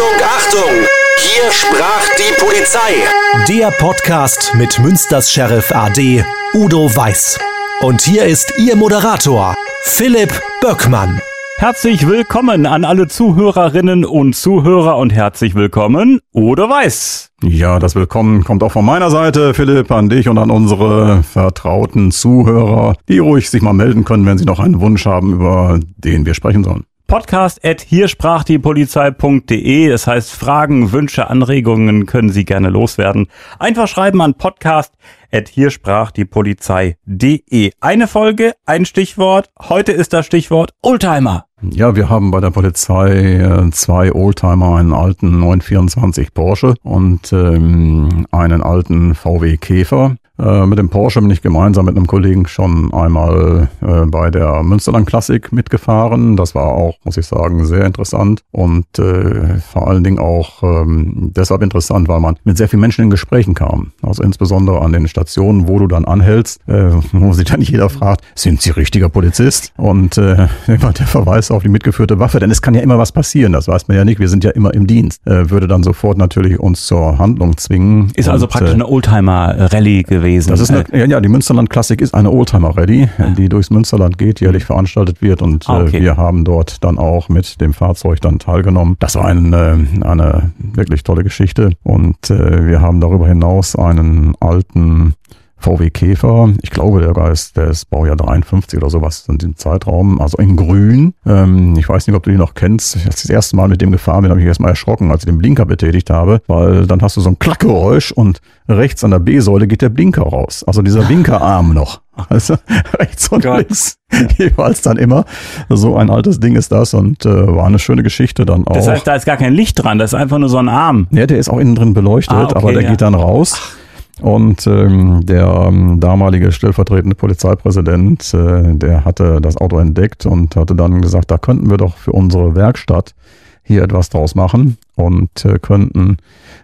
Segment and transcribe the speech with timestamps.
[0.00, 0.86] Achtung, Achtung!
[1.18, 3.04] Hier sprach die Polizei.
[3.48, 7.38] Der Podcast mit Münsters Sheriff AD Udo Weiß.
[7.82, 10.32] Und hier ist Ihr Moderator, Philipp
[10.62, 11.20] Böckmann.
[11.58, 17.32] Herzlich willkommen an alle Zuhörerinnen und Zuhörer und herzlich willkommen, Udo Weiß.
[17.42, 22.10] Ja, das Willkommen kommt auch von meiner Seite, Philipp, an dich und an unsere vertrauten
[22.10, 26.24] Zuhörer, die ruhig sich mal melden können, wenn sie noch einen Wunsch haben, über den
[26.24, 29.88] wir sprechen sollen podcast at hier sprach die Polizei.de.
[29.88, 33.26] Das heißt, Fragen, Wünsche, Anregungen können Sie gerne loswerden.
[33.58, 34.94] Einfach schreiben an podcast
[35.32, 37.72] at hier sprach die Polizei.de.
[37.80, 39.50] Eine Folge, ein Stichwort.
[39.60, 41.46] Heute ist das Stichwort Oldtimer.
[41.62, 48.28] Ja, wir haben bei der Polizei äh, zwei Oldtimer, einen alten 924 Porsche und ähm,
[48.30, 50.14] einen alten VW Käfer.
[50.40, 54.62] Äh, mit dem Porsche bin ich gemeinsam mit einem Kollegen schon einmal äh, bei der
[54.62, 56.36] Münsterland Klassik mitgefahren.
[56.36, 61.32] Das war auch, muss ich sagen, sehr interessant und äh, vor allen Dingen auch ähm,
[61.36, 63.92] deshalb interessant, weil man mit sehr vielen Menschen in Gesprächen kam.
[64.02, 67.90] Also insbesondere an den Stationen, wo du dann anhältst, äh, wo sich dann nicht jeder
[67.90, 69.72] fragt, sind Sie richtiger Polizist?
[69.76, 73.12] Und äh, immer der Verweis auf die mitgeführte Waffe, denn es kann ja immer was
[73.12, 75.82] passieren, das weiß man ja nicht, wir sind ja immer im Dienst, äh, würde dann
[75.82, 78.10] sofort natürlich uns zur Handlung zwingen.
[78.14, 80.50] Ist also praktisch äh, eine Oldtimer-Rallye gewesen gewesen.
[80.50, 83.30] Das ist eine, ja, ja, die Münsterland Klassik ist eine Oldtimer Rallye, ja.
[83.30, 85.98] die durchs Münsterland geht, jährlich veranstaltet wird und ah, okay.
[85.98, 88.96] äh, wir haben dort dann auch mit dem Fahrzeug dann teilgenommen.
[88.98, 94.34] Das war ein, äh, eine wirklich tolle Geschichte und äh, wir haben darüber hinaus einen
[94.40, 95.14] alten
[95.60, 96.50] VW Käfer.
[96.62, 100.20] Ich glaube, der Geist, der ist Baujahr 53 oder sowas in dem Zeitraum.
[100.20, 101.14] Also in grün.
[101.26, 102.96] Ähm, ich weiß nicht, ob du ihn noch kennst.
[103.06, 105.26] Als ich das erste Mal mit dem gefahren bin, habe ich erstmal erschrocken, als ich
[105.26, 109.18] den Blinker betätigt habe, weil dann hast du so ein Klackgeräusch und rechts an der
[109.18, 110.64] B-Säule geht der Blinker raus.
[110.66, 112.00] Also dieser Blinkerarm noch.
[112.28, 112.56] Also
[112.98, 113.58] rechts und Gott.
[113.58, 113.98] links
[114.38, 115.24] jeweils dann immer.
[115.68, 118.74] So ein altes Ding ist das und äh, war eine schöne Geschichte dann auch.
[118.74, 121.06] Das heißt, da ist gar kein Licht dran, das ist einfach nur so ein Arm.
[121.10, 122.90] Ja, der ist auch innen drin beleuchtet, ah, okay, aber der ja.
[122.90, 123.54] geht dann raus.
[123.56, 123.79] Ach.
[124.20, 130.74] Und ähm, der ähm, damalige stellvertretende Polizeipräsident, äh, der hatte das Auto entdeckt und hatte
[130.74, 133.14] dann gesagt, da könnten wir doch für unsere Werkstatt
[133.62, 136.16] hier etwas draus machen und äh, könnten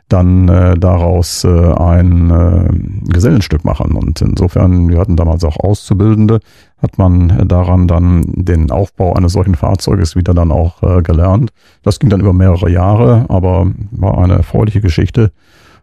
[0.08, 3.92] dann äh, daraus äh, ein äh, Gesellenstück machen.
[3.92, 6.40] Und insofern, wir hatten damals auch Auszubildende,
[6.82, 11.50] hat man daran dann den Aufbau eines solchen Fahrzeuges wieder dann auch äh, gelernt.
[11.82, 15.32] Das ging dann über mehrere Jahre, aber war eine erfreuliche Geschichte.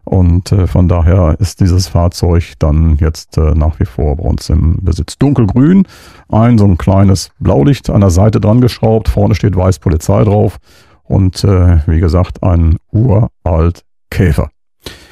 [0.06, 4.50] Und äh, von daher ist dieses Fahrzeug dann jetzt äh, nach wie vor bei uns
[4.50, 5.18] im Besitz.
[5.18, 5.88] Dunkelgrün,
[6.30, 10.58] ein so ein kleines Blaulicht an der Seite dran geschraubt, vorne steht weiß Polizei drauf
[11.04, 14.50] und äh, wie gesagt ein uralt Käfer.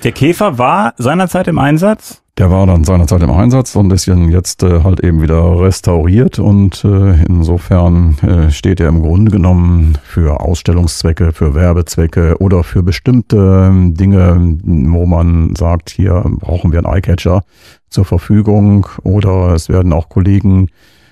[0.04, 2.21] Der Käfer war seinerzeit im Einsatz?
[2.38, 6.84] Der war dann seinerzeit im Einsatz und ist jetzt äh, halt eben wieder restauriert und
[6.86, 13.68] äh, insofern äh, steht er im Grunde genommen für Ausstellungszwecke, für Werbezwecke oder für bestimmte
[13.68, 17.44] ähm, Dinge, wo man sagt, hier brauchen wir einen Eyecatcher
[17.90, 20.70] zur Verfügung oder es werden auch Kollegen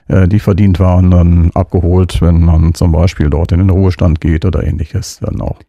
[0.10, 4.44] äh, die verdient waren, dann abgeholt, wenn man zum Beispiel dort in den Ruhestand geht
[4.44, 5.60] oder ähnliches dann auch.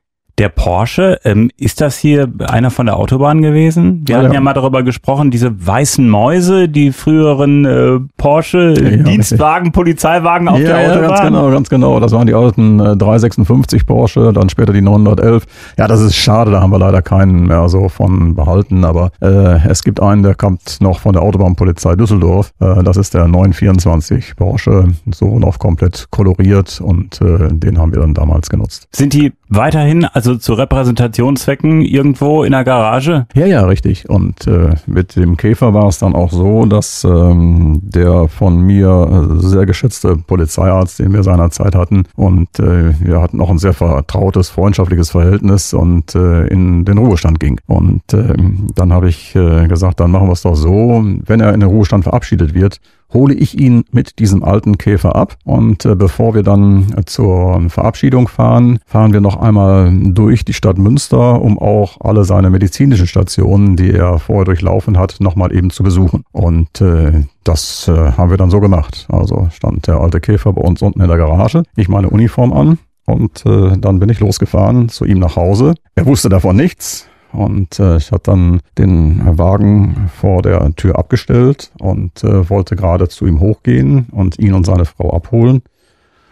[0.40, 4.04] Der Porsche, ähm, ist das hier einer von der Autobahn gewesen?
[4.06, 4.40] Wir ja, hatten ja.
[4.40, 9.74] mal darüber gesprochen, diese weißen Mäuse, die früheren äh, Porsche ja, Dienstwagen, richtig.
[9.74, 11.02] Polizeiwagen auf der Autobahn.
[11.02, 12.00] Ja, ganz genau, ganz genau.
[12.00, 15.44] Das waren die alten äh, 356 Porsche, dann später die 911.
[15.76, 19.68] Ja, das ist schade, da haben wir leider keinen mehr so von behalten, aber äh,
[19.68, 22.54] es gibt einen, der kommt noch von der Autobahnpolizei Düsseldorf.
[22.60, 28.00] Äh, das ist der 924 Porsche, so noch komplett koloriert und äh, den haben wir
[28.00, 28.88] dann damals genutzt.
[28.92, 33.26] Sind die weiterhin, also zu Repräsentationszwecken irgendwo in der Garage?
[33.34, 34.08] Ja, ja, richtig.
[34.08, 39.28] Und äh, mit dem Käfer war es dann auch so, dass ähm, der von mir
[39.38, 44.48] sehr geschätzte Polizeiarzt, den wir seinerzeit hatten, und äh, wir hatten auch ein sehr vertrautes,
[44.48, 47.60] freundschaftliches Verhältnis und äh, in den Ruhestand ging.
[47.66, 48.34] Und äh,
[48.74, 51.68] dann habe ich äh, gesagt, dann machen wir es doch so, wenn er in den
[51.68, 52.80] Ruhestand verabschiedet wird,
[53.12, 55.36] hole ich ihn mit diesem alten Käfer ab.
[55.44, 60.52] Und äh, bevor wir dann äh, zur Verabschiedung fahren, fahren wir noch einmal durch die
[60.52, 65.70] Stadt Münster, um auch alle seine medizinischen Stationen, die er vorher durchlaufen hat, nochmal eben
[65.70, 66.24] zu besuchen.
[66.32, 69.06] Und äh, das haben wir dann so gemacht.
[69.10, 71.62] Also stand der alte Käfer bei uns unten in der Garage.
[71.74, 72.78] Ich meine Uniform an.
[73.06, 75.74] Und dann bin ich losgefahren zu ihm nach Hause.
[75.96, 77.09] Er wusste davon nichts.
[77.32, 83.08] Und äh, ich hatte dann den Wagen vor der Tür abgestellt und äh, wollte gerade
[83.08, 85.62] zu ihm hochgehen und ihn und seine Frau abholen.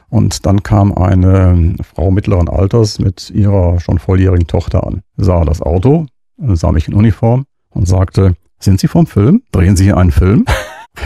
[0.09, 5.61] Und dann kam eine Frau mittleren Alters mit ihrer schon volljährigen Tochter an, sah das
[5.61, 6.06] Auto,
[6.39, 9.43] sah mich in Uniform und sagte, sind Sie vom Film?
[9.53, 10.45] Drehen Sie hier einen Film?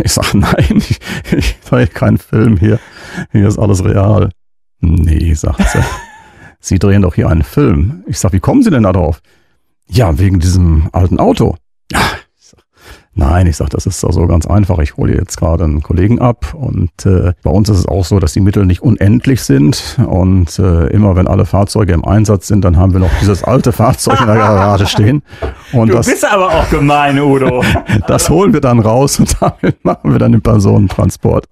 [0.03, 0.99] Ich sage, nein, ich,
[1.37, 2.79] ich drehe keinen Film hier.
[3.31, 4.31] Hier ist alles real.
[4.81, 5.81] Nee, sagt sie.
[6.61, 8.03] Sie drehen doch hier einen Film.
[8.06, 9.21] Ich sag, wie kommen Sie denn da drauf?
[9.94, 11.56] Ja, wegen diesem alten Auto.
[11.93, 12.65] Sag,
[13.15, 14.79] Nein, ich sag, das ist also ganz einfach.
[14.79, 18.19] Ich hole jetzt gerade einen Kollegen ab und äh, bei uns ist es auch so,
[18.19, 22.65] dass die Mittel nicht unendlich sind und äh, immer wenn alle Fahrzeuge im Einsatz sind,
[22.65, 25.23] dann haben wir noch dieses alte Fahrzeug in der Garage stehen.
[25.75, 27.62] Und Du das, bist aber auch gemein, Udo.
[28.06, 31.44] das holen wir dann raus und damit machen wir dann den Personentransport.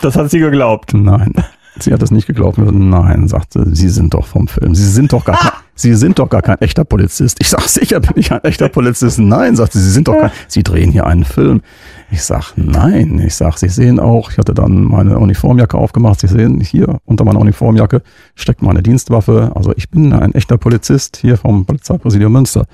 [0.00, 0.94] Das hat sie geglaubt.
[0.94, 1.34] Nein.
[1.78, 2.56] Sie hat es nicht geglaubt.
[2.56, 4.74] Nein, sagte, Sie sind doch vom Film.
[4.74, 7.38] Sie sind doch gar Sie sind doch gar kein echter Polizist.
[7.40, 9.18] Ich sag, sicher bin ich ein echter Polizist.
[9.18, 11.62] Nein, sagte sie, Sie sind doch kein, Sie drehen hier einen Film.
[12.10, 13.18] Ich sag, nein.
[13.18, 16.20] Ich sag, Sie sehen auch, ich hatte dann meine Uniformjacke aufgemacht.
[16.20, 18.02] Sie sehen, hier unter meiner Uniformjacke
[18.34, 19.52] steckt meine Dienstwaffe.
[19.54, 22.66] Also ich bin ein echter Polizist hier vom Polizeipräsidium Münster.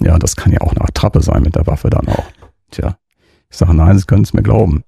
[0.00, 2.24] Ja, das kann ja auch eine Attrappe sein mit der Waffe dann auch.
[2.70, 2.96] Tja,
[3.50, 4.84] ich sage, nein, Sie können es mir glauben.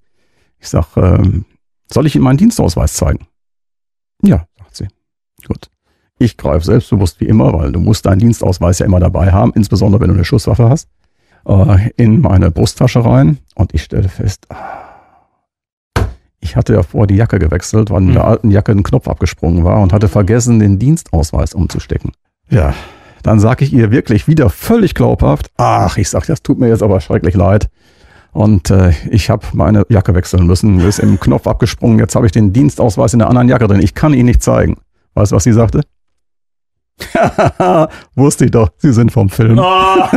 [0.57, 1.45] Ich sage, ähm,
[1.91, 3.27] soll ich Ihnen meinen Dienstausweis zeigen?
[4.23, 4.87] Ja, sagt sie.
[5.47, 5.69] Gut.
[6.17, 10.01] Ich greife selbstbewusst wie immer, weil du musst deinen Dienstausweis ja immer dabei haben, insbesondere
[10.01, 10.87] wenn du eine Schusswaffe hast,
[11.47, 16.05] äh, in meine Brusttasche rein und ich stelle fest, ah,
[16.39, 18.29] ich hatte ja vor die Jacke gewechselt, weil in der Mhm.
[18.29, 22.11] alten Jacke ein Knopf abgesprungen war und hatte vergessen, den Dienstausweis umzustecken.
[22.49, 22.73] Ja,
[23.23, 26.83] dann sage ich ihr wirklich wieder völlig glaubhaft, ach, ich sag, das tut mir jetzt
[26.83, 27.69] aber schrecklich leid.
[28.31, 32.31] Und äh, ich habe meine Jacke wechseln müssen, ist im Knopf abgesprungen, jetzt habe ich
[32.31, 33.81] den Dienstausweis in der anderen Jacke drin.
[33.81, 34.77] Ich kann ihn nicht zeigen.
[35.13, 35.81] Weißt du, was sie sagte?
[38.15, 39.59] Wusste ich doch, sie sind vom Film.
[39.59, 40.07] Oh,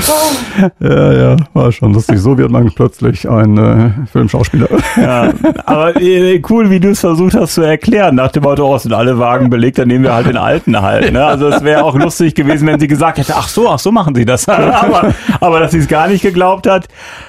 [0.80, 2.18] Ja, ja, war schon lustig.
[2.18, 4.68] So wird man plötzlich ein äh, Filmschauspieler.
[4.96, 5.32] ja.
[5.66, 8.14] Aber äh, cool, wie du es versucht hast zu erklären.
[8.14, 11.12] Nach dem Motto, oh, sind alle Wagen belegt, dann nehmen wir halt den alten halt.
[11.12, 11.24] Ne?
[11.24, 14.14] Also es wäre auch lustig gewesen, wenn sie gesagt hätte, ach so, ach so machen
[14.14, 14.48] sie das.
[14.48, 16.88] aber, aber dass sie es gar nicht geglaubt hat.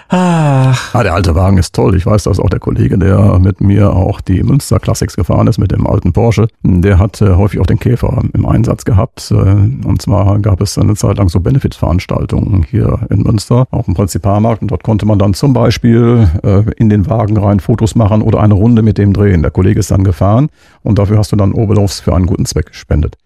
[0.09, 1.95] Ach, Ah, der alte Wagen ist toll.
[1.95, 5.57] Ich weiß, dass auch der Kollege, der mit mir auch die Münster Classics gefahren ist,
[5.57, 9.31] mit dem alten Porsche, der hat äh, häufig auch den Käfer im Einsatz gehabt.
[9.31, 13.93] Äh, und zwar gab es eine Zeit lang so Benefit-Veranstaltungen hier in Münster, auf dem
[13.93, 14.61] Prinzipalmarkt.
[14.61, 18.41] Und dort konnte man dann zum Beispiel äh, in den Wagen rein Fotos machen oder
[18.41, 19.41] eine Runde mit dem drehen.
[19.41, 20.49] Der Kollege ist dann gefahren
[20.83, 23.17] und dafür hast du dann Oberlaufs für einen guten Zweck gespendet.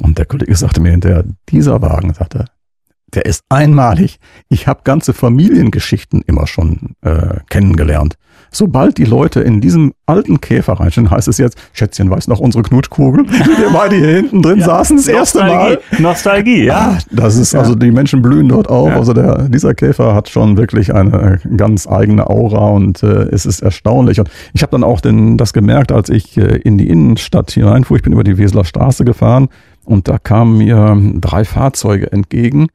[0.00, 2.44] Und der Kollege sagte mir hinterher, dieser Wagen, sagte er,
[3.14, 4.18] der ist einmalig.
[4.48, 8.16] Ich habe ganze Familiengeschichten immer schon äh, kennengelernt.
[8.50, 12.62] Sobald die Leute in diesem alten Käfer reinstehen, heißt es jetzt, Schätzchen, weiß noch unsere
[12.62, 13.32] Knutkugel, wie
[13.62, 15.78] wir beide hier hinten drin saßen das erste Mal.
[15.98, 16.96] Nostalgie, Nostalgie, ja.
[16.96, 18.88] Ah, das ist, also die Menschen blühen dort auf.
[18.88, 18.96] Ja.
[18.96, 23.60] Also der, dieser Käfer hat schon wirklich eine ganz eigene Aura und äh, es ist
[23.62, 24.20] erstaunlich.
[24.20, 27.96] Und ich habe dann auch den, das gemerkt, als ich äh, in die Innenstadt hineinfuhr.
[27.96, 29.48] Ich bin über die Weseler Straße gefahren
[29.84, 32.68] und da kamen mir drei Fahrzeuge entgegen.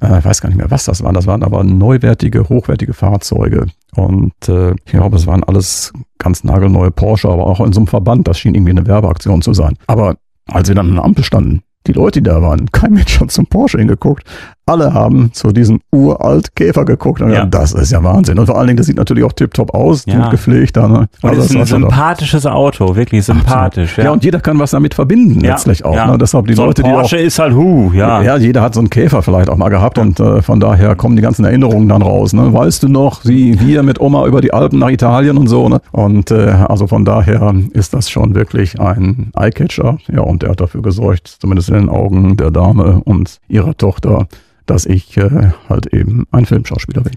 [0.00, 1.14] Äh, ich weiß gar nicht mehr, was das waren.
[1.14, 3.66] Das waren aber neuwertige, hochwertige Fahrzeuge.
[3.94, 7.86] Und äh, ich glaube, es waren alles ganz nagelneue Porsche, aber auch in so einem
[7.86, 8.28] Verband.
[8.28, 9.76] Das schien irgendwie eine Werbeaktion zu sein.
[9.86, 10.16] Aber
[10.46, 13.30] als wir dann an der Ampel standen, die Leute, die da waren, kein Mensch hat
[13.30, 14.24] zum Porsche hingeguckt.
[14.68, 17.22] Alle haben zu diesem uralt Käfer geguckt.
[17.22, 17.36] Und Ja.
[17.36, 17.46] ja.
[17.46, 18.36] das ist ja Wahnsinn.
[18.36, 20.22] Und vor allen Dingen, das sieht natürlich auch tipptopp aus, Ja.
[20.22, 20.76] gut gepflegt.
[20.76, 21.06] Da, ne?
[21.22, 23.96] Und Also ist ein war schon doch- sympathisches Auto, wirklich sympathisch.
[23.96, 24.10] ja.
[24.10, 25.94] und jeder kann was damit verbinden, Ja, letztlich auch.
[25.94, 26.08] ja.
[26.10, 26.18] Ne?
[26.18, 28.20] Deshalb die so Leute, die auch Porsche ist halt hu, ja.
[28.22, 31.14] ja, jeder hat so einen Käfer vielleicht auch mal gehabt und äh, von daher kommen
[31.14, 32.32] die ganzen Erinnerungen dann raus.
[32.32, 32.52] Ne?
[32.52, 35.68] Weißt du noch, wie wir mit Oma über die Alpen nach Italien und so.
[35.68, 35.80] Ne?
[35.92, 39.98] Und äh, also von daher ist das schon wirklich ein Eyecatcher.
[40.12, 44.26] Ja, und der hat dafür gesorgt, zumindest in den Augen der Dame und ihrer Tochter,
[44.66, 47.14] dass ich äh, halt eben ein Filmschauspieler bin.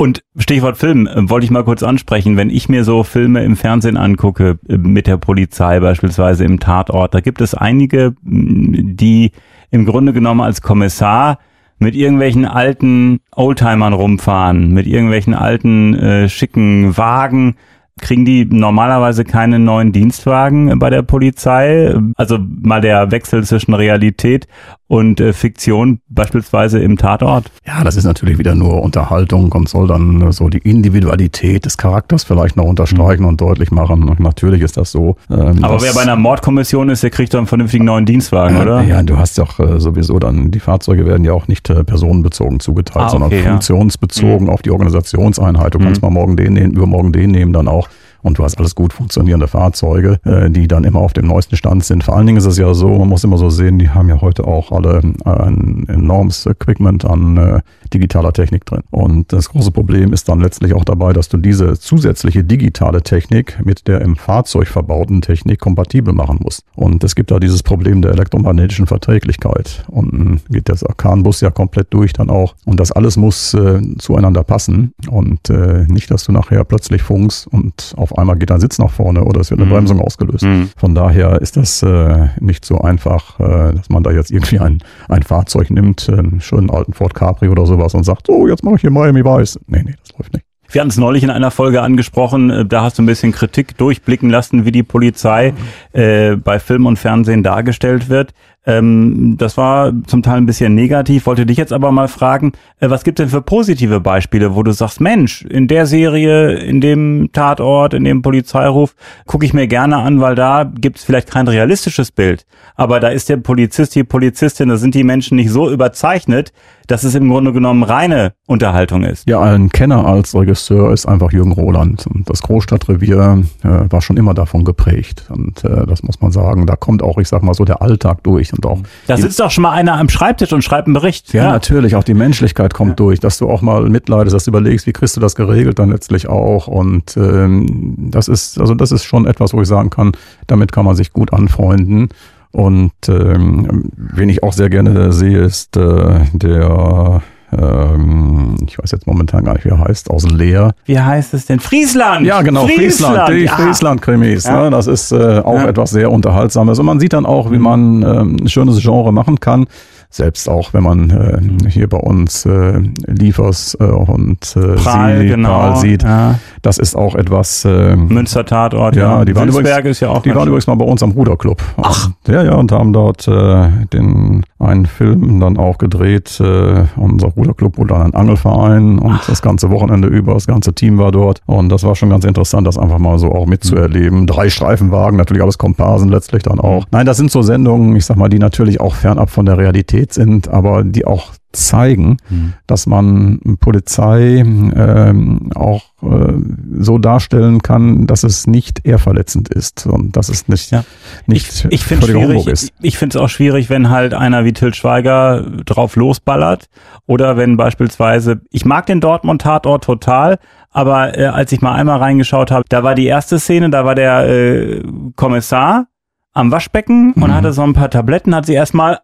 [0.00, 2.36] Und Stichwort Film, äh, wollte ich mal kurz ansprechen.
[2.36, 7.14] Wenn ich mir so Filme im Fernsehen angucke, äh, mit der Polizei beispielsweise im Tatort,
[7.14, 9.32] da gibt es einige, die
[9.70, 11.38] im Grunde genommen als Kommissar
[11.80, 17.56] mit irgendwelchen alten Oldtimern rumfahren, mit irgendwelchen alten äh, schicken Wagen.
[17.98, 21.94] Kriegen die normalerweise keine neuen Dienstwagen äh, bei der Polizei?
[22.16, 24.46] Also mal der Wechsel zwischen Realität
[24.86, 27.50] und äh, Fiktion, beispielsweise im Tatort.
[27.66, 31.76] Ja, das ist natürlich wieder nur Unterhaltung und soll dann äh, so die Individualität des
[31.76, 34.08] Charakters vielleicht noch unterstreichen und deutlich machen.
[34.08, 35.16] Und natürlich ist das so.
[35.30, 38.82] ähm, Aber wer bei einer Mordkommission ist, der kriegt doch einen vernünftigen neuen Dienstwagen, oder?
[38.82, 41.84] Ja, du hast ja auch äh, sowieso dann, die Fahrzeuge werden ja auch nicht äh,
[41.84, 43.50] personenbezogen zugeteilt, Ah, sondern okay, ja.
[43.50, 45.74] funktionsbezogen auf die Organisationseinheit.
[45.74, 47.87] Du kannst mal morgen den nehmen, übermorgen den nehmen dann auch.
[48.22, 51.84] Und du hast alles gut funktionierende Fahrzeuge, äh, die dann immer auf dem neuesten Stand
[51.84, 52.04] sind.
[52.04, 54.20] Vor allen Dingen ist es ja so, man muss immer so sehen, die haben ja
[54.20, 58.82] heute auch alle äh, ein enormes Equipment an äh, digitaler Technik drin.
[58.90, 63.58] Und das große Problem ist dann letztlich auch dabei, dass du diese zusätzliche digitale Technik
[63.64, 66.64] mit der im Fahrzeug verbauten Technik kompatibel machen musst.
[66.74, 69.84] Und es gibt da dieses Problem der elektromagnetischen Verträglichkeit.
[69.88, 72.54] Und geht der Arkan-Bus ja komplett durch dann auch.
[72.64, 74.92] Und das alles muss äh, zueinander passen.
[75.10, 78.90] Und äh, nicht, dass du nachher plötzlich funkst und auf einmal geht dein Sitz nach
[78.90, 79.74] vorne oder es wird eine mhm.
[79.74, 80.44] Bremsung ausgelöst.
[80.44, 80.70] Mhm.
[80.76, 84.82] Von daher ist das äh, nicht so einfach, äh, dass man da jetzt irgendwie ein,
[85.08, 88.76] ein Fahrzeug nimmt, einen schönen alten Ford Capri oder sowas und sagt, so, jetzt mache
[88.76, 89.58] ich hier Miami Weiß.
[89.66, 90.44] Nee, nee, das läuft nicht.
[90.70, 93.78] Wir hatten es neulich in einer Folge angesprochen, äh, da hast du ein bisschen Kritik
[93.78, 95.54] durchblicken lassen, wie die Polizei
[95.92, 98.34] äh, bei Film und Fernsehen dargestellt wird.
[98.66, 101.26] Ähm, das war zum Teil ein bisschen negativ.
[101.26, 104.72] Wollte dich jetzt aber mal fragen, äh, was gibt denn für positive Beispiele, wo du
[104.72, 108.94] sagst, Mensch, in der Serie, in dem Tatort, in dem Polizeiruf,
[109.26, 112.46] gucke ich mir gerne an, weil da gibt es vielleicht kein realistisches Bild.
[112.74, 116.52] Aber da ist der Polizist, die Polizistin, da sind die Menschen nicht so überzeichnet,
[116.88, 119.28] dass es im Grunde genommen reine Unterhaltung ist.
[119.28, 122.06] Ja, ein Kenner als Regisseur ist einfach Jürgen Roland.
[122.06, 125.26] Und das Großstadtrevier äh, war schon immer davon geprägt.
[125.28, 128.22] Und äh, das muss man sagen, da kommt auch, ich sag mal so, der Alltag
[128.22, 128.80] durch und auch.
[129.06, 131.32] Da sitzt doch schon mal einer am Schreibtisch und schreibt einen Bericht.
[131.32, 131.52] Ja, ja.
[131.52, 132.96] natürlich, auch die Menschlichkeit kommt ja.
[132.96, 135.90] durch, dass du auch mal mitleidest, dass du überlegst, wie kriegst du das geregelt dann
[135.90, 136.66] letztlich auch.
[136.66, 140.12] Und ähm, das ist, also das ist schon etwas, wo ich sagen kann,
[140.46, 142.08] damit kann man sich gut anfreunden.
[142.50, 147.22] Und ähm, wen ich auch sehr gerne sehe, ist äh, der
[147.60, 150.72] ähm, ich weiß jetzt momentan gar nicht, wie er heißt, aus Leer.
[150.84, 151.60] Wie heißt es denn?
[151.60, 152.26] Friesland!
[152.26, 153.52] Ja, genau, Friesland, Friesland die ja.
[153.52, 154.44] Friesland-Krimis.
[154.44, 154.64] Ja.
[154.64, 154.70] Ne?
[154.70, 155.68] Das ist äh, auch ja.
[155.68, 156.78] etwas sehr Unterhaltsames.
[156.78, 157.62] Und man sieht dann auch, wie mhm.
[157.62, 159.66] man ähm, ein schönes Genre machen kann
[160.10, 165.28] selbst auch wenn man äh, hier bei uns äh, Liefers äh, und äh, Prahl, Sie,
[165.28, 166.38] genau, Prahl sieht, ja.
[166.62, 167.64] das ist auch etwas.
[167.64, 169.18] Äh, Münster Tatort, ja.
[169.18, 169.24] ja.
[169.24, 170.22] Die waren übrigens, ist ja auch.
[170.22, 171.62] Die waren übrigens mal bei uns am Ruderclub.
[171.76, 172.10] Ach.
[172.26, 176.40] Ja, ja, und haben dort äh, den einen Film dann auch gedreht.
[176.40, 179.26] Äh, unser Ruderclub wurde dann ein Angelverein und Ach.
[179.26, 181.42] das ganze Wochenende über, das ganze Team war dort.
[181.46, 184.20] Und das war schon ganz interessant, das einfach mal so auch mitzuerleben.
[184.20, 184.26] Mhm.
[184.26, 186.82] Drei Streifenwagen, natürlich alles Komparsen letztlich dann auch.
[186.82, 186.88] Mhm.
[186.92, 189.97] Nein, das sind so Sendungen, ich sag mal, die natürlich auch fernab von der Realität
[189.98, 192.52] Realität sind, aber die auch zeigen, mhm.
[192.66, 196.34] dass man Polizei ähm, auch äh,
[196.78, 200.84] so darstellen kann, dass es nicht eher verletzend ist und dass es nicht, ja.
[201.26, 202.72] nicht ich, ich schwierig, ist.
[202.82, 206.66] Ich finde es auch schwierig, wenn halt einer wie Till Schweiger drauf losballert
[207.06, 210.38] oder wenn beispielsweise, ich mag den Dortmund-Tatort total,
[210.70, 213.94] aber äh, als ich mal einmal reingeschaut habe, da war die erste Szene, da war
[213.94, 214.82] der äh,
[215.16, 215.86] Kommissar
[216.34, 217.22] am Waschbecken mhm.
[217.22, 218.98] und hatte so ein paar Tabletten, hat sie erstmal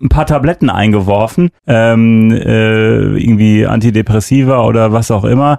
[0.00, 5.58] ein paar Tabletten eingeworfen, ähm, äh, irgendwie Antidepressiva oder was auch immer.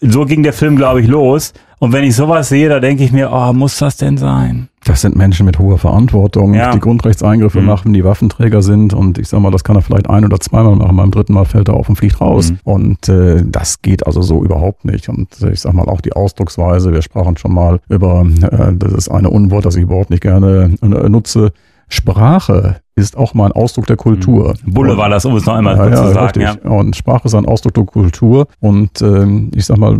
[0.00, 1.52] So ging der Film, glaube ich, los.
[1.78, 4.68] Und wenn ich sowas sehe, da denke ich mir, oh, muss das denn sein?
[4.84, 6.70] Das sind Menschen mit hoher Verantwortung, ja.
[6.70, 7.66] die Grundrechtseingriffe mhm.
[7.66, 8.94] machen, die Waffenträger sind.
[8.94, 10.96] Und ich sag mal, das kann er vielleicht ein oder zweimal machen.
[10.96, 12.52] Beim dritten Mal fällt er auf und fliegt raus.
[12.52, 12.58] Mhm.
[12.64, 15.08] Und äh, das geht also so überhaupt nicht.
[15.08, 19.08] Und ich sag mal, auch die Ausdrucksweise, wir sprachen schon mal über, äh, das ist
[19.10, 21.52] eine Unwort, das ich überhaupt nicht gerne äh, nutze.
[21.88, 24.54] Sprache ist auch mal ein Ausdruck der Kultur.
[24.64, 24.72] Mhm.
[24.72, 26.40] Bulle war das, um es noch einmal ja, zu sagen.
[26.40, 26.54] Ja.
[26.62, 28.48] Und Sprache ist ein Ausdruck der Kultur.
[28.60, 29.98] Und ähm, ich sag mal,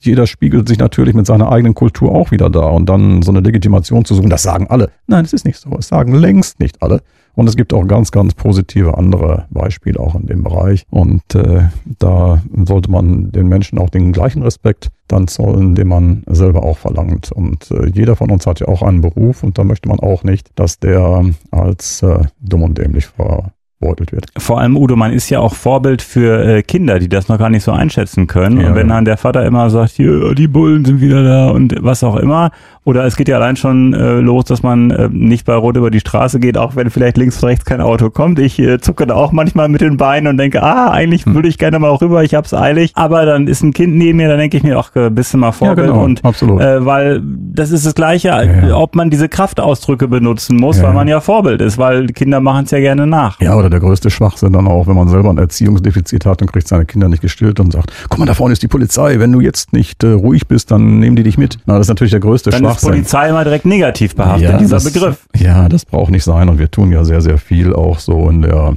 [0.00, 2.66] jeder spiegelt sich natürlich mit seiner eigenen Kultur auch wieder da.
[2.66, 4.90] Und dann so eine Legitimation zu suchen, das sagen alle.
[5.06, 5.70] Nein, es ist nicht so.
[5.78, 7.02] Es sagen längst nicht alle.
[7.34, 10.84] Und es gibt auch ganz, ganz positive andere Beispiele auch in dem Bereich.
[10.90, 16.22] Und äh, da sollte man den Menschen auch den gleichen Respekt dann zollen, den man
[16.26, 17.32] selber auch verlangt.
[17.32, 20.24] Und äh, jeder von uns hat ja auch einen Beruf und da möchte man auch
[20.24, 24.26] nicht, dass der als äh, dumm und dämlich ver wird.
[24.38, 27.50] Vor allem, Udo, man ist ja auch Vorbild für äh, Kinder, die das noch gar
[27.50, 28.60] nicht so einschätzen können.
[28.60, 31.74] Ja, und wenn dann der Vater immer sagt, hier, die Bullen sind wieder da und
[31.80, 32.50] was auch immer.
[32.84, 35.90] Oder es geht ja allein schon äh, los, dass man äh, nicht bei Rot über
[35.90, 38.40] die Straße geht, auch wenn vielleicht links und rechts kein Auto kommt.
[38.40, 41.34] Ich äh, zucke da auch manchmal mit den Beinen und denke, ah, eigentlich hm.
[41.34, 42.90] würde ich gerne mal rüber, ich hab's eilig.
[42.94, 45.38] Aber dann ist ein Kind neben mir, dann denke ich mir, auch äh, bist du
[45.38, 45.86] mal Vorbild.
[45.86, 46.60] Ja, genau, und, absolut.
[46.60, 48.76] Äh, weil das ist das Gleiche, ja, ja.
[48.76, 52.72] ob man diese Kraftausdrücke benutzen muss, weil man ja Vorbild ist, weil Kinder machen es
[52.72, 53.40] ja gerne nach.
[53.40, 56.66] Ja, oder der größte Schwachsinn dann auch, wenn man selber ein Erziehungsdefizit hat und kriegt
[56.66, 59.40] seine Kinder nicht gestillt und sagt, guck mal, da vorne ist die Polizei, wenn du
[59.40, 61.58] jetzt nicht äh, ruhig bist, dann nehmen die dich mit.
[61.66, 62.71] Na, das ist natürlich der größte dann Schwachsinn.
[62.76, 65.26] Ist Polizei immer direkt negativ behaftet, ja, dieser das, Begriff.
[65.36, 68.42] Ja, das braucht nicht sein und wir tun ja sehr, sehr viel auch so in
[68.42, 68.76] der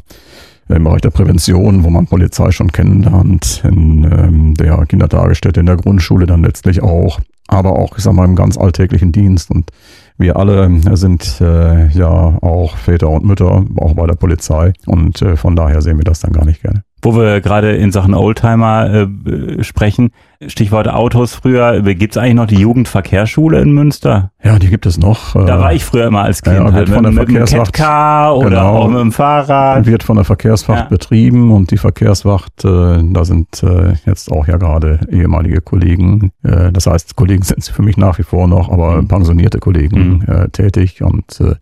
[0.68, 5.78] im Bereich der Prävention, wo man Polizei schon kennenlernt, in ähm, der Kindertagesstätte, in der
[5.78, 9.70] Grundschule dann letztlich auch, aber auch, ich sag mal, im ganz alltäglichen Dienst und
[10.18, 14.72] wir alle sind äh, ja auch Väter und Mütter, auch bei der Polizei.
[14.86, 16.84] Und äh, von daher sehen wir das dann gar nicht gerne.
[17.06, 20.10] Wo wir gerade in Sachen Oldtimer äh, sprechen,
[20.48, 21.82] Stichwort Autos früher.
[21.82, 24.32] Gibt es eigentlich noch die Jugendverkehrsschule in Münster?
[24.44, 25.34] Ja, die gibt es noch.
[25.34, 26.56] Da war ich früher immer als Kind.
[26.58, 28.76] Ja, halt wird von der mit, mit dem Verkehrswacht- Catcar oder Genau.
[28.78, 29.86] auch mit dem Fahrrad.
[29.86, 30.86] wird von der Verkehrswacht Ja.
[30.86, 36.72] betrieben und die Verkehrswacht, äh, da sind äh, jetzt auch ja gerade ehemalige Kollegen, äh,
[36.72, 39.08] das heißt Kollegen sind sie für mich nach wie vor noch, aber Mhm.
[39.08, 41.56] pensionierte Kollegen äh, tätig und äh,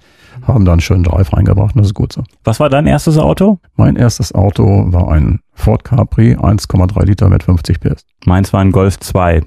[0.48, 2.24] haben da einen schönen Drive reingebracht und das ist gut so.
[2.44, 3.60] Was war dein erstes Auto?
[3.76, 8.06] Mein erstes Auto war ein Ford Capri 1,3 Liter mit 50 PS.
[8.26, 9.44] Meins war ein Golf 2.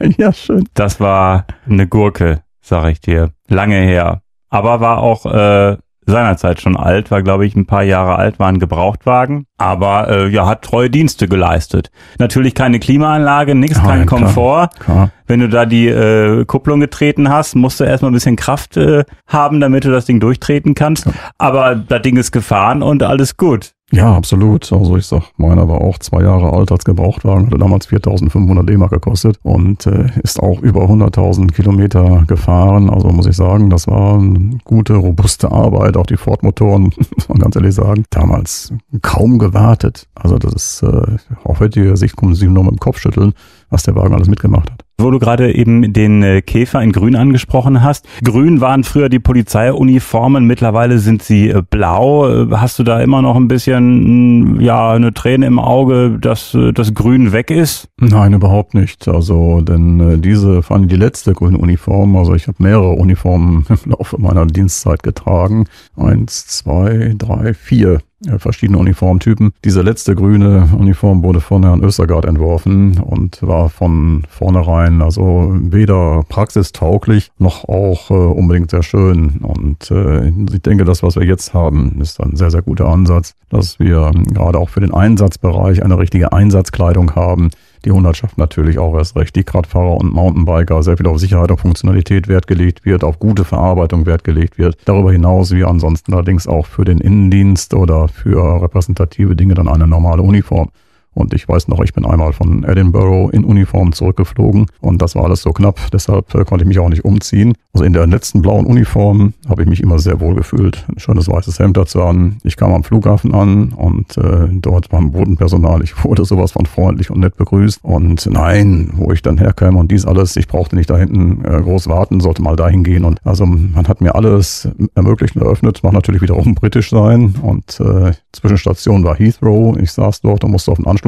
[0.16, 0.68] ja, schön.
[0.74, 3.30] Das war eine Gurke, sag ich dir.
[3.48, 4.22] Lange her.
[4.50, 5.76] Aber war auch äh,
[6.08, 9.46] seinerzeit schon alt, war glaube ich ein paar Jahre alt, war ein Gebrauchtwagen.
[9.58, 11.90] Aber äh, ja, hat treue Dienste geleistet.
[12.18, 14.20] Natürlich keine Klimaanlage, nichts, Ah, kein ja, klar.
[14.20, 14.70] Komfort.
[14.80, 15.10] Klar.
[15.26, 19.04] Wenn du da die äh, Kupplung getreten hast, musst du erstmal ein bisschen Kraft äh,
[19.26, 21.06] haben, damit du das Ding durchtreten kannst.
[21.06, 21.12] Ja.
[21.38, 23.72] Aber das Ding ist gefahren und alles gut.
[23.90, 24.70] Ja, absolut.
[24.70, 28.90] Also ich sag, meiner war auch zwei Jahre alt als Gebrauchtwagen, hatte damals 4.500 D-Mark
[28.90, 32.90] gekostet und äh, ist auch über 100.000 Kilometer gefahren.
[32.90, 35.96] Also muss ich sagen, das war eine gute, robuste Arbeit.
[35.96, 40.06] Auch die Ford-Motoren, muss man ganz ehrlich sagen, damals kaum gewartet.
[40.14, 43.32] Also das ist, äh, auf heutige Sicht kommen sie nur mit dem Kopf schütteln,
[43.70, 44.87] was der Wagen alles mitgemacht hat.
[45.00, 48.04] Wo du gerade eben den äh, Käfer in Grün angesprochen hast.
[48.24, 52.28] Grün waren früher die Polizeiuniformen, mittlerweile sind sie äh, blau.
[52.28, 56.56] Äh, Hast du da immer noch ein bisschen, mh, ja, eine Träne im Auge, dass
[56.74, 57.88] das Grün weg ist?
[58.00, 59.06] Nein, überhaupt nicht.
[59.06, 63.92] Also, denn diese, vor allem die letzte grüne Uniform, also ich habe mehrere Uniformen im
[63.92, 65.66] Laufe meiner Dienstzeit getragen.
[65.96, 68.00] Eins, zwei, drei, vier
[68.38, 69.52] verschiedene Uniformtypen.
[69.64, 76.24] Diese letzte grüne Uniform wurde von Herrn Östergaard entworfen und war von vornherein also weder
[76.28, 79.38] praxistauglich noch auch äh, unbedingt sehr schön.
[79.42, 83.34] Und äh, ich denke, das, was wir jetzt haben, ist ein sehr, sehr guter Ansatz,
[83.50, 87.50] dass wir gerade auch für den Einsatzbereich eine richtige Einsatzkleidung haben,
[87.84, 91.60] die Hundertschaft natürlich auch erst recht, die Radfahrer und Mountainbiker sehr viel auf Sicherheit und
[91.60, 94.76] Funktionalität Wert gelegt wird, auf gute Verarbeitung Wert gelegt wird.
[94.84, 99.86] Darüber hinaus wie ansonsten allerdings auch für den Innendienst oder für repräsentative Dinge dann eine
[99.86, 100.70] normale Uniform.
[101.18, 105.24] Und ich weiß noch, ich bin einmal von Edinburgh in Uniform zurückgeflogen und das war
[105.24, 107.54] alles so knapp, deshalb äh, konnte ich mich auch nicht umziehen.
[107.72, 110.84] Also in der letzten blauen Uniform habe ich mich immer sehr wohl gefühlt.
[110.88, 112.38] Ein schönes weißes Hemd dazu an.
[112.44, 117.10] Ich kam am Flughafen an und äh, dort beim Bodenpersonal, ich wurde sowas von freundlich
[117.10, 117.80] und nett begrüßt.
[117.82, 121.60] Und nein, wo ich dann herkam und dies alles, ich brauchte nicht da hinten äh,
[121.60, 123.04] groß warten, sollte mal dahin gehen.
[123.04, 127.34] Und also man hat mir alles ermöglicht und eröffnet, mag natürlich wiederum britisch sein.
[127.42, 129.76] Und äh, Zwischenstation war Heathrow.
[129.78, 131.07] Ich saß dort und musste auf den Anschlussflug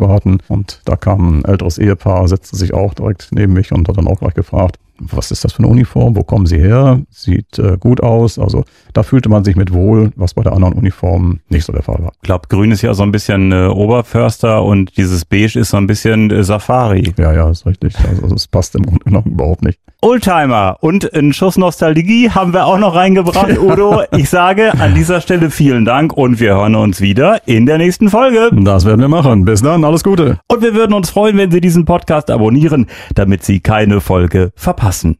[0.00, 0.38] warten.
[0.48, 4.08] Und da kam ein älteres Ehepaar, setzte sich auch direkt neben mich und hat dann
[4.08, 6.16] auch gleich gefragt, was ist das für eine Uniform?
[6.16, 7.00] Wo kommen Sie her?
[7.10, 8.38] Sieht äh, gut aus.
[8.38, 11.82] Also da fühlte man sich mit wohl, was bei der anderen Uniform nicht so der
[11.82, 12.12] Fall war.
[12.16, 15.76] Ich glaube, Grün ist ja so ein bisschen äh, Oberförster und dieses Beige ist so
[15.76, 17.14] ein bisschen äh, Safari.
[17.18, 17.94] Ja, ja, ist richtig.
[18.22, 19.78] Also es passt im Grunde genommen überhaupt nicht.
[20.02, 24.02] Oldtimer und einen Schuss Nostalgie haben wir auch noch reingebracht, Udo.
[24.16, 28.10] Ich sage an dieser Stelle vielen Dank und wir hören uns wieder in der nächsten
[28.10, 28.50] Folge.
[28.52, 29.44] Das werden wir machen.
[29.44, 30.38] Bis dann, alles Gute.
[30.48, 34.85] Und wir würden uns freuen, wenn Sie diesen Podcast abonnieren, damit Sie keine Folge verpassen
[34.86, 35.14] passen.